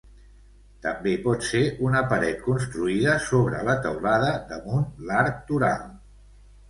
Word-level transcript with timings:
També 0.85 1.11
pot 1.25 1.43
ser 1.49 1.61
una 1.89 2.01
paret 2.13 2.41
construïda 2.45 3.17
sobre 3.29 3.61
la 3.69 3.77
teulada 3.87 4.35
damunt 4.55 4.89
l'arc 5.11 5.47
toral. 5.53 5.85